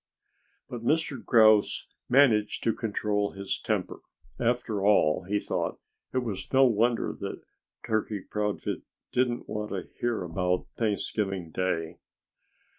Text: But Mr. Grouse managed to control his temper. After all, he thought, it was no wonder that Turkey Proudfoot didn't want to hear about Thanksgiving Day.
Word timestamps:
But 0.67 0.81
Mr. 0.81 1.23
Grouse 1.23 1.85
managed 2.09 2.63
to 2.63 2.73
control 2.73 3.33
his 3.33 3.61
temper. 3.63 3.99
After 4.39 4.83
all, 4.83 5.25
he 5.25 5.39
thought, 5.39 5.79
it 6.11 6.23
was 6.23 6.51
no 6.51 6.65
wonder 6.65 7.13
that 7.19 7.43
Turkey 7.85 8.21
Proudfoot 8.21 8.81
didn't 9.11 9.47
want 9.47 9.69
to 9.69 9.87
hear 9.99 10.23
about 10.23 10.65
Thanksgiving 10.75 11.51
Day. 11.51 11.99